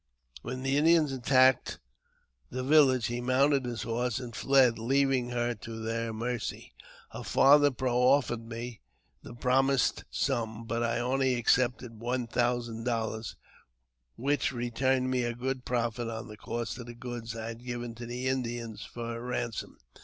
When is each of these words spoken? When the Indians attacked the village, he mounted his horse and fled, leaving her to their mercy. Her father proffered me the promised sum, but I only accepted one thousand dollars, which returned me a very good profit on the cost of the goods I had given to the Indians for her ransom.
When 0.41 0.63
the 0.63 0.77
Indians 0.77 1.11
attacked 1.11 1.79
the 2.49 2.63
village, 2.63 3.05
he 3.05 3.21
mounted 3.21 3.65
his 3.65 3.83
horse 3.83 4.17
and 4.19 4.35
fled, 4.35 4.79
leaving 4.79 5.29
her 5.29 5.53
to 5.53 5.77
their 5.79 6.11
mercy. 6.11 6.73
Her 7.11 7.21
father 7.23 7.69
proffered 7.69 8.49
me 8.49 8.81
the 9.21 9.35
promised 9.35 10.03
sum, 10.09 10.65
but 10.65 10.81
I 10.81 10.97
only 10.97 11.35
accepted 11.35 11.99
one 11.99 12.25
thousand 12.25 12.83
dollars, 12.83 13.35
which 14.15 14.51
returned 14.51 15.11
me 15.11 15.19
a 15.21 15.35
very 15.35 15.53
good 15.53 15.65
profit 15.65 16.07
on 16.09 16.29
the 16.29 16.35
cost 16.35 16.79
of 16.79 16.87
the 16.87 16.95
goods 16.95 17.35
I 17.35 17.49
had 17.49 17.63
given 17.63 17.93
to 17.93 18.07
the 18.07 18.27
Indians 18.27 18.83
for 18.83 19.13
her 19.13 19.21
ransom. 19.23 19.77